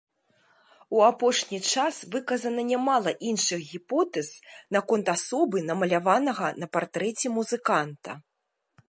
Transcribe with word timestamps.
У 0.99 1.01
апошні 1.07 1.57
час 1.73 1.99
выказана 2.15 2.63
нямала 2.71 3.13
іншых 3.31 3.59
гіпотэз 3.73 4.31
наконт 4.77 5.13
асобы 5.15 5.57
намаляванага 5.69 6.47
на 6.63 6.67
партрэце 6.79 7.27
музыканта. 7.37 8.11